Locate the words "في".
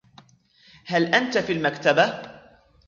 1.37-1.53